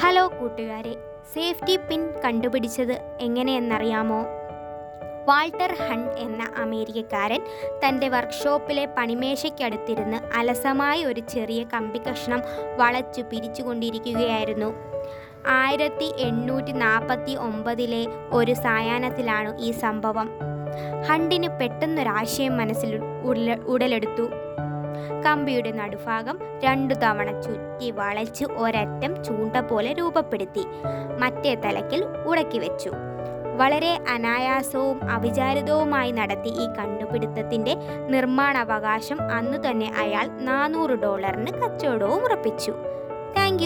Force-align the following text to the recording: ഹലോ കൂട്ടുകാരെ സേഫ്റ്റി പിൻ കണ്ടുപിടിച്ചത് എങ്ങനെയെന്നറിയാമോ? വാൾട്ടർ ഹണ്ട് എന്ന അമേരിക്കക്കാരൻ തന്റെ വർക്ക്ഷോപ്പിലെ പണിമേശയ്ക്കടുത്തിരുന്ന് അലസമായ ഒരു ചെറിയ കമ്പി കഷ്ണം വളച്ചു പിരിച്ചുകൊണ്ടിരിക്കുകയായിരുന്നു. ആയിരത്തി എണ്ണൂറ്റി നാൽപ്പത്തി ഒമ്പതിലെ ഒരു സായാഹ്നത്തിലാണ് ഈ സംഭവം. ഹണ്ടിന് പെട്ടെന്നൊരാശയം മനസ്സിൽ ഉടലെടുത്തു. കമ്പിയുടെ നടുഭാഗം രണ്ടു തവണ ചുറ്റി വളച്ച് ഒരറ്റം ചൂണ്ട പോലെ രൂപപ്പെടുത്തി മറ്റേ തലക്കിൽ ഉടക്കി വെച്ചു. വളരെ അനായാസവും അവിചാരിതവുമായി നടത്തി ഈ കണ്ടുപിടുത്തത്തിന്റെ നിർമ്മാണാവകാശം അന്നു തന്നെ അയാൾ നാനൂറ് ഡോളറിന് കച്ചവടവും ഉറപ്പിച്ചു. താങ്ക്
ഹലോ 0.00 0.28
കൂട്ടുകാരെ 0.28 0.92
സേഫ്റ്റി 1.34 1.76
പിൻ 1.76 2.00
കണ്ടുപിടിച്ചത് 2.24 2.92
എങ്ങനെയെന്നറിയാമോ? 3.20 4.18
വാൾട്ടർ 5.28 5.72
ഹണ്ട് 5.88 6.10
എന്ന 6.18 6.42
അമേരിക്കക്കാരൻ 6.62 7.40
തന്റെ 7.82 8.08
വർക്ക്ഷോപ്പിലെ 8.08 8.86
പണിമേശയ്ക്കടുത്തിരുന്ന് 8.86 10.16
അലസമായ 10.36 11.04
ഒരു 11.04 11.20
ചെറിയ 11.20 11.64
കമ്പി 11.64 11.98
കഷ്ണം 11.98 12.42
വളച്ചു 12.76 13.22
പിരിച്ചുകൊണ്ടിരിക്കുകയായിരുന്നു. 13.22 14.70
ആയിരത്തി 15.46 16.08
എണ്ണൂറ്റി 16.18 16.72
നാൽപ്പത്തി 16.72 17.36
ഒമ്പതിലെ 17.48 18.06
ഒരു 18.32 18.52
സായാഹ്നത്തിലാണ് 18.52 19.58
ഈ 19.58 19.70
സംഭവം. 19.70 20.30
ഹണ്ടിന് 21.08 21.48
പെട്ടെന്നൊരാശയം 21.60 22.56
മനസ്സിൽ 22.56 23.00
ഉടലെടുത്തു. 23.66 24.28
കമ്പിയുടെ 25.26 25.72
നടുഭാഗം 25.72 26.38
രണ്ടു 26.64 26.94
തവണ 26.94 27.40
ചുറ്റി 27.40 27.90
വളച്ച് 27.90 28.44
ഒരറ്റം 28.44 29.24
ചൂണ്ട 29.24 29.56
പോലെ 29.56 29.92
രൂപപ്പെടുത്തി 29.92 30.64
മറ്റേ 31.18 31.54
തലക്കിൽ 31.54 32.04
ഉടക്കി 32.26 32.58
വെച്ചു. 32.58 32.90
വളരെ 33.56 34.04
അനായാസവും 34.08 35.10
അവിചാരിതവുമായി 35.10 36.12
നടത്തി 36.12 36.48
ഈ 36.48 36.66
കണ്ടുപിടുത്തത്തിന്റെ 36.78 37.76
നിർമ്മാണാവകാശം 38.08 39.22
അന്നു 39.32 39.58
തന്നെ 39.58 39.94
അയാൾ 39.98 40.28
നാനൂറ് 40.40 40.90
ഡോളറിന് 40.90 41.50
കച്ചവടവും 41.50 42.24
ഉറപ്പിച്ചു. 42.24 42.74
താങ്ക് 43.36 43.62